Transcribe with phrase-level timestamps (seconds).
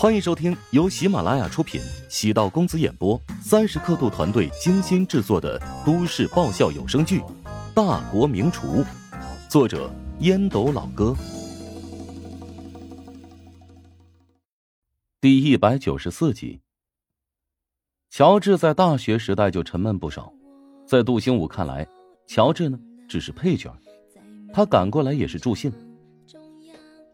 [0.00, 7.20] 欢迎收听由喜马拉雅出品、喜道公子演播、三十刻度团队精心制作的都市爆笑有声剧
[7.74, 8.66] 《大国名厨》，
[9.46, 11.14] 作者烟斗老哥，
[15.20, 16.62] 第一百九十四集。
[18.08, 20.32] 乔治在大学时代就沉闷不少，
[20.86, 21.86] 在杜兴武看来，
[22.26, 23.76] 乔治呢只是配角，
[24.50, 25.70] 他赶过来也是助兴。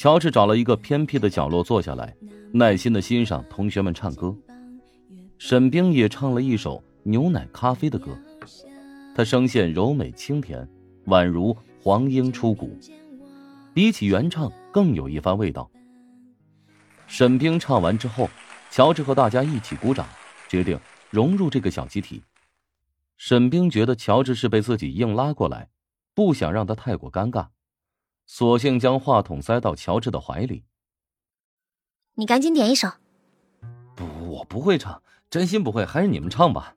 [0.00, 2.16] 乔治找了一个偏僻的角落坐下来，
[2.54, 4.34] 耐心的欣赏同学们唱歌。
[5.36, 8.18] 沈冰也唱了一首牛奶咖啡的歌，
[9.14, 10.66] 他声线柔美清甜，
[11.04, 12.74] 宛如黄莺出谷，
[13.74, 15.70] 比起原唱更有一番味道。
[17.06, 18.30] 沈冰唱完之后，
[18.70, 20.08] 乔治和大家一起鼓掌，
[20.48, 22.22] 决定融入这个小集体。
[23.18, 25.68] 沈冰觉得乔治是被自己硬拉过来，
[26.14, 27.48] 不想让他太过尴尬。
[28.32, 30.62] 索性将话筒塞到乔治的怀里。
[32.14, 32.88] 你赶紧点一首。
[33.96, 36.76] 不，我不会唱，真心不会，还是你们唱吧。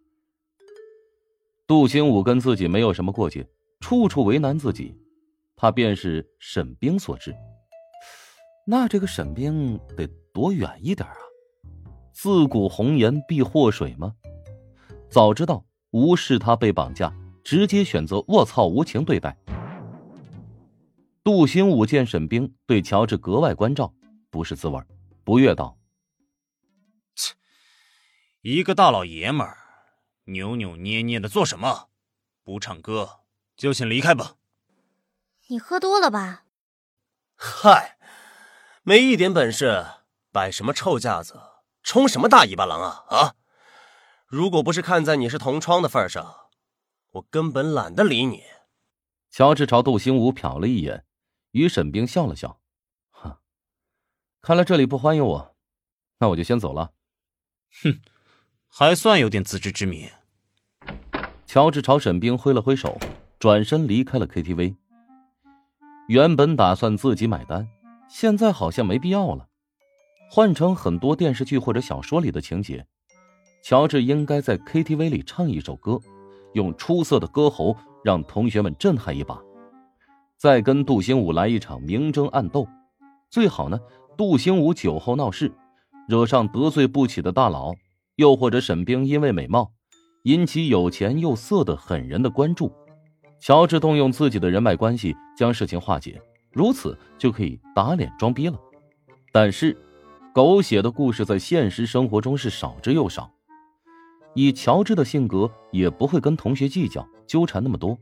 [1.67, 3.47] 杜兴武跟自己没有什么过节，
[3.79, 4.99] 处处为难自己，
[5.55, 7.35] 他便是沈冰所致。
[8.65, 11.15] 那这个沈冰得躲远一点啊？
[12.11, 14.15] 自古红颜必祸水吗？
[15.07, 19.37] 早知道无视他被绑架，直接选择卧槽无情对待。
[21.23, 23.93] 杜兴武见沈冰对乔治格外关照，
[24.29, 24.77] 不是滋味
[25.23, 25.79] 不悦道
[27.15, 27.33] ：“切，
[28.41, 29.57] 一个大老爷们儿，
[30.25, 31.87] 扭扭捏捏的做什么？
[32.43, 33.21] 不唱歌
[33.55, 34.35] 就请离开吧。”
[35.47, 36.43] 你喝多了吧？
[37.35, 37.97] 嗨，
[38.81, 39.85] 没一点本事，
[40.29, 41.39] 摆什么臭架子，
[41.83, 43.35] 充什么大尾巴狼啊啊！
[44.27, 46.49] 如果不是看在你是同窗的份上，
[47.11, 48.43] 我根本懒得理你。
[49.29, 51.05] 乔治朝杜兴武瞟了一眼。
[51.53, 52.59] 与沈冰笑了笑，
[53.11, 53.39] 哈，
[54.41, 55.55] 看来这里不欢迎我，
[56.17, 56.93] 那我就先走了。
[57.83, 58.01] 哼，
[58.67, 60.09] 还算有点自知之明。
[61.45, 62.97] 乔治朝沈冰挥了挥手，
[63.37, 64.75] 转身离开了 KTV。
[66.07, 67.69] 原本打算自己买单，
[68.09, 69.47] 现在好像没必要了。
[70.31, 72.87] 换成很多电视剧或者小说里的情节，
[73.63, 75.99] 乔治应该在 KTV 里唱一首歌，
[76.53, 79.39] 用出色的歌喉让同学们震撼一把。
[80.37, 82.67] 再跟杜兴武来一场明争暗斗，
[83.29, 83.79] 最好呢。
[84.15, 85.51] 杜兴武酒后闹事，
[86.07, 87.73] 惹上得罪不起的大佬，
[88.17, 89.71] 又或者沈冰因为美貌
[90.23, 92.71] 引起有钱又色的狠人的关注，
[93.39, 98.59] 乔治动用自己的人脉关系将事情化解，如此就可以打脸装逼了。
[99.31, 99.75] 但是，
[100.31, 103.31] 狗血的故事在现实生活中是少之又少，
[104.35, 107.97] 以乔治的性格，也不会跟同学计较纠缠那么多。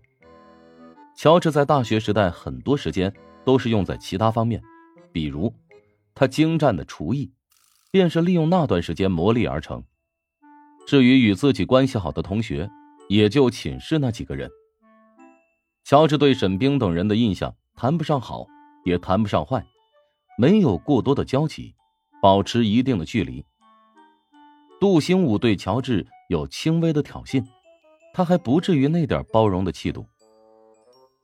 [1.15, 3.13] 乔治在大学时代很多时间
[3.45, 4.61] 都是用在其他方面，
[5.11, 5.53] 比如
[6.15, 7.31] 他精湛的厨艺，
[7.91, 9.83] 便是利用那段时间磨砺而成。
[10.87, 12.69] 至于与自己关系好的同学，
[13.07, 14.49] 也就寝室那几个人。
[15.83, 18.47] 乔治对沈冰等人的印象谈不上好，
[18.83, 19.63] 也谈不上坏，
[20.37, 21.75] 没有过多的交集，
[22.21, 23.45] 保持一定的距离。
[24.79, 27.45] 杜兴武对乔治有轻微的挑衅，
[28.13, 30.05] 他还不至于那点包容的气度。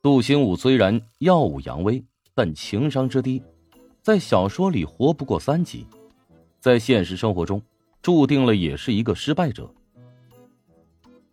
[0.08, 2.02] 杜兴武虽然耀武扬威，
[2.34, 3.42] 但情商之低，
[4.00, 5.86] 在小说里活不过三集，
[6.58, 7.60] 在现实生活中，
[8.00, 9.70] 注定了也是一个失败者。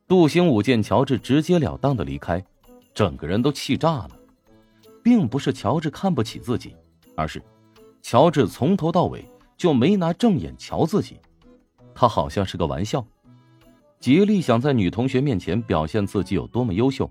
[0.09, 2.45] 杜兴武见乔治直截了当的离开，
[2.93, 4.09] 整个人都气炸了，
[5.01, 6.75] 并不是乔治看不起自己，
[7.15, 7.41] 而是
[8.01, 9.23] 乔治从头到尾
[9.55, 11.15] 就没拿正眼瞧自己，
[11.93, 13.07] 他好像是个玩笑，
[14.01, 17.09] 竭力想在女同学面前表现自己有多么优秀。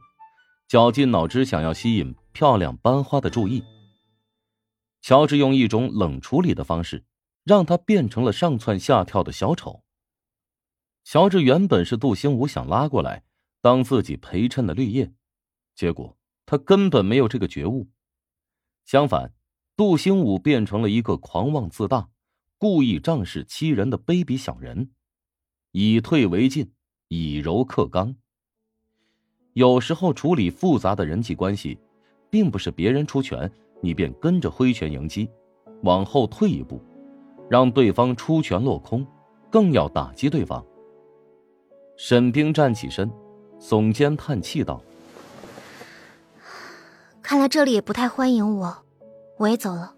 [0.66, 3.62] 绞尽脑汁想要吸引漂亮班花的注意。
[5.02, 7.04] 乔治用一种冷处理的方式，
[7.44, 9.84] 让他变成了上蹿下跳的小丑。
[11.04, 13.22] 乔治原本是杜兴武想拉过来
[13.60, 15.12] 当自己陪衬的绿叶，
[15.74, 16.16] 结果
[16.46, 17.90] 他根本没有这个觉悟。
[18.86, 19.34] 相反，
[19.76, 22.08] 杜兴武变成了一个狂妄自大、
[22.56, 24.92] 故意仗势欺人的卑鄙小人，
[25.72, 26.72] 以退为进，
[27.08, 28.16] 以柔克刚。
[29.54, 31.78] 有时候处理复杂的人际关系，
[32.28, 35.30] 并不是别人出拳你便跟着挥拳迎击，
[35.82, 36.82] 往后退一步，
[37.48, 39.06] 让对方出拳落空，
[39.50, 40.64] 更要打击对方。
[41.96, 43.08] 沈冰站起身，
[43.60, 44.82] 耸肩叹气道
[47.22, 48.76] ：“看来这里也不太欢迎我，
[49.38, 49.94] 我也走了。”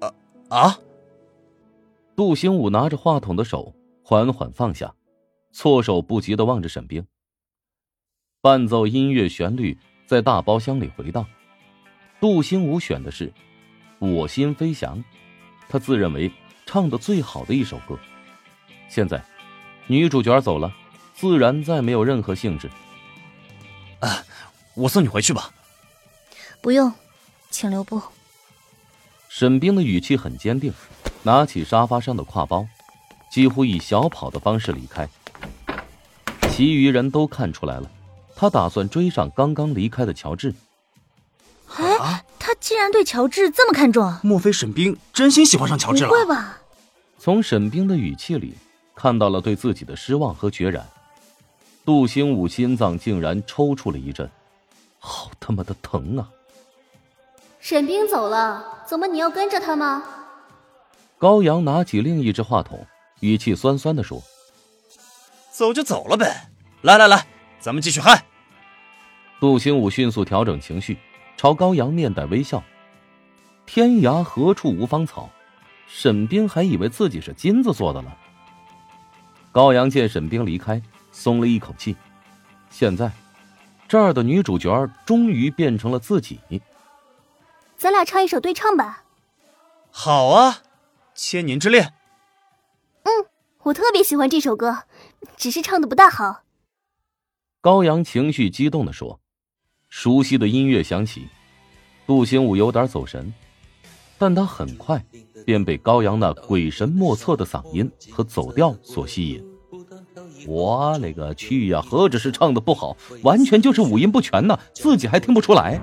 [0.00, 0.14] 啊
[0.50, 0.78] 啊！
[2.14, 4.94] 杜兴武拿着话筒的手缓缓放下，
[5.50, 7.02] 措手不及的望着沈冰。
[8.42, 9.76] 伴奏音乐旋律
[10.06, 11.26] 在大包厢里回荡，
[12.18, 13.28] 杜兴武选的是
[13.98, 14.96] 《我心飞翔》，
[15.68, 16.32] 他自认为
[16.64, 17.98] 唱的最好的一首歌。
[18.88, 19.22] 现在，
[19.86, 20.74] 女主角走了，
[21.12, 22.70] 自然再没有任何兴致。
[23.98, 24.24] 啊，
[24.74, 25.52] 我送你回去吧。
[26.62, 26.90] 不用，
[27.50, 28.00] 请留步。
[29.28, 30.72] 沈冰的语气很坚定，
[31.24, 32.66] 拿起沙发上的挎包，
[33.30, 35.06] 几乎以小跑的方式离开。
[36.50, 37.90] 其余人都看出来了，
[38.40, 40.54] 他打算追上刚刚离开的乔治。
[41.76, 44.14] 哎，他竟然对乔治这么看重？
[44.22, 46.08] 莫非沈冰真心喜欢上乔治了？
[46.08, 46.58] 不会吧？
[47.18, 48.56] 从沈冰的语气里。
[48.94, 50.86] 看到了对自己的失望和决然，
[51.84, 54.30] 杜兴武心脏竟然抽搐了一阵，
[54.98, 56.28] 好他妈的疼啊！
[57.60, 60.02] 沈冰走了，怎么你要跟着他吗？
[61.18, 62.86] 高阳拿起另一只话筒，
[63.20, 64.22] 语气酸酸的说
[65.52, 66.48] ：“走就走了呗，
[66.82, 67.26] 来来来，
[67.58, 68.24] 咱们继续嗨。”
[69.40, 70.98] 杜兴武迅速调整情绪，
[71.36, 72.62] 朝高阳面带微笑
[73.64, 75.30] ：“天涯何处无芳草？”
[75.88, 78.16] 沈冰还以为自己是金子做的了。
[79.50, 81.96] 高阳见沈冰离开，松了一口气。
[82.68, 83.10] 现在，
[83.88, 86.38] 这儿的女主角终于变成了自己。
[87.76, 89.04] 咱俩唱一首对唱吧。
[89.90, 90.50] 好啊，
[91.14, 91.84] 《千年之恋》。
[93.02, 93.26] 嗯，
[93.64, 94.84] 我特别喜欢这首歌，
[95.36, 96.42] 只是唱的不大好。
[97.60, 99.19] 高阳情绪激动的说
[99.90, 101.28] ：“熟悉的音乐响起，
[102.06, 103.32] 杜兴武有点走神，
[104.16, 105.04] 但他很快。”
[105.46, 109.42] 便被高阳那鬼神莫测的嗓音和走调所吸引。
[110.46, 111.80] 我勒个去呀！
[111.80, 115.80] 何止是唱的不好，完全就是五音不全呢，自己还听不出来。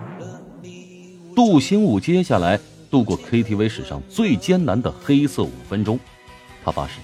[1.35, 2.59] 杜兴武接下来
[2.91, 5.99] 度过 KTV 史上最艰难的黑色五分钟，
[6.63, 6.99] 他发誓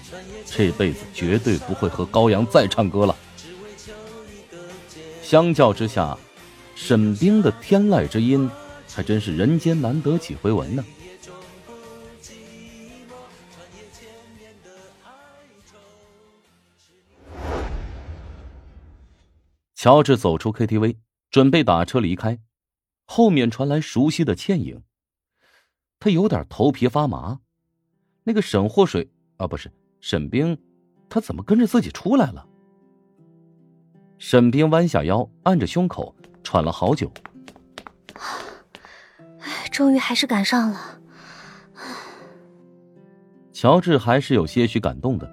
[0.46, 3.16] 这辈子绝对不会和高阳再唱歌了。
[5.22, 6.16] 相较之下，
[6.74, 8.50] 沈冰的天籁之音
[8.88, 10.84] 还真是人间难得几回闻呢。
[19.74, 20.96] 乔治走出 KTV，
[21.30, 22.38] 准备打车离开，
[23.04, 24.82] 后面传来熟悉的倩影。
[26.00, 27.40] 他有点头皮发麻。
[28.22, 29.70] 那个沈祸水啊，不是
[30.00, 30.58] 沈冰，
[31.08, 32.46] 他怎么跟着自己出来了？
[34.18, 37.10] 沈冰弯下腰，按着胸口，喘了好久。
[39.72, 40.78] 终于还是赶上了。
[43.52, 45.28] 乔治还是有些许感动的。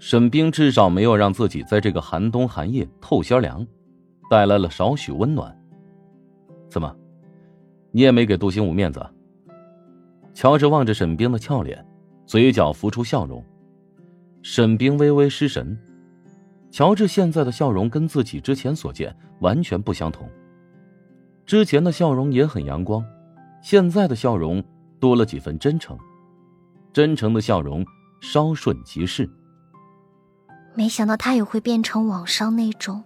[0.00, 3.64] 沈冰至少没有让自己在这个寒冬寒夜透些凉，
[4.28, 5.56] 带来了少许温暖。
[6.68, 6.94] 怎么，
[7.92, 9.00] 你也没给杜兴武面子？
[10.34, 11.86] 乔治望着沈冰的俏脸，
[12.26, 13.42] 嘴角浮出笑容。
[14.42, 15.78] 沈冰微微失神。
[16.74, 20.28] 乔治现在的笑容跟自己之前所见完全不相同。
[21.46, 23.04] 之前的笑容也很阳光，
[23.62, 24.60] 现在的笑容
[24.98, 25.96] 多了几分真诚。
[26.92, 27.86] 真诚的笑容，
[28.20, 29.30] 稍瞬即逝。
[30.74, 33.04] 没想到他也会变成网上那种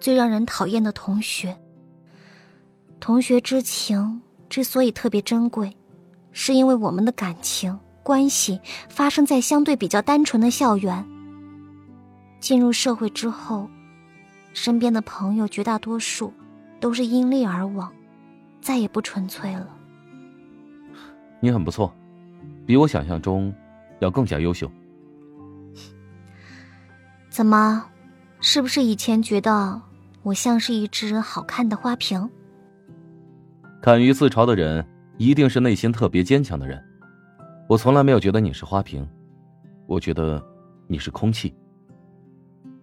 [0.00, 1.56] 最让人讨厌的同学。
[2.98, 5.76] 同学之情之所以特别珍贵，
[6.32, 11.13] 是因为我们的感情关系发生在相对比较单纯的校园。
[12.44, 13.70] 进入社会之后，
[14.52, 16.30] 身边的朋友绝大多数
[16.78, 17.90] 都是因利而往，
[18.60, 19.66] 再也不纯粹了。
[21.40, 21.90] 你很不错，
[22.66, 23.50] 比我想象中
[24.00, 24.70] 要更加优秀。
[27.30, 27.86] 怎么，
[28.40, 29.80] 是不是以前觉得
[30.22, 32.28] 我像是一只好看的花瓶？
[33.80, 36.78] 敢于自嘲的人，一定是内心特别坚强的人。
[37.70, 39.08] 我从来没有觉得你是花瓶，
[39.86, 40.44] 我觉得
[40.86, 41.54] 你是空气。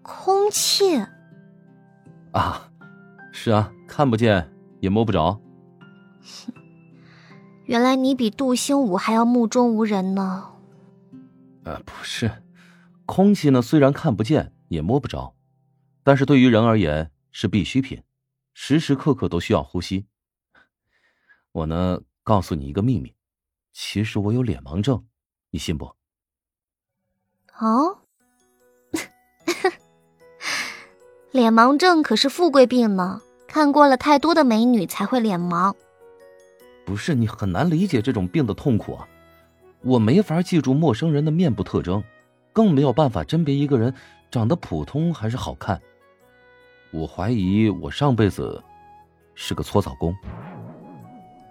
[0.01, 0.97] 空气？
[2.31, 2.71] 啊，
[3.31, 5.41] 是啊，看不见也摸不着。
[7.65, 10.53] 原来你比杜兴武还要目中无人呢。
[11.63, 12.43] 呃，不是。
[13.05, 15.35] 空气呢，虽然看不见也摸不着，
[16.03, 18.03] 但是对于人而言是必需品，
[18.53, 20.07] 时时刻刻都需要呼吸。
[21.51, 23.13] 我呢，告诉你一个秘密，
[23.73, 25.05] 其实我有脸盲症，
[25.49, 25.95] 你信不？
[27.59, 28.00] 哦，
[31.31, 35.73] 脸盲症可是富贵病呢，看过了太多的美女才会脸盲。
[36.85, 39.07] 不是你很难理解这种病的痛苦啊，
[39.81, 42.03] 我没法记住陌生人的面部特征。
[42.53, 43.93] 更没有办法甄别一个人
[44.29, 45.81] 长得普通还是好看。
[46.91, 48.61] 我怀疑我上辈子
[49.33, 50.13] 是个搓澡工。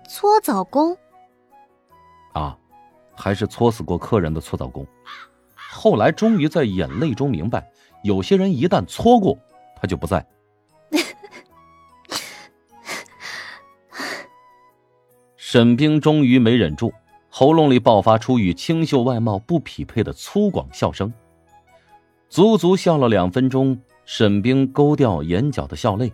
[0.07, 0.95] 搓澡工？
[2.35, 2.55] 啊，
[3.17, 4.87] 还是搓死过客人的搓澡工。
[5.55, 7.67] 后来终于在眼泪中明白，
[8.05, 9.39] 有些人一旦搓过，
[9.81, 10.25] 他就不在。
[15.37, 16.93] 沈冰终于没忍住，
[17.29, 21.13] 喉咙里爆发出与清秀外貌不匹配的粗犷笑声。
[22.29, 26.13] 足足笑了两分钟，沈冰勾掉眼角的笑泪。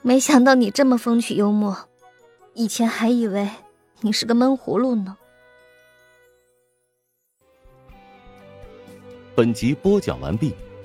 [0.00, 1.76] 没想到你这么风趣幽默，
[2.54, 3.50] 以前还以为
[4.00, 5.18] 你是个闷葫芦呢。
[9.34, 10.54] 本集播讲完毕，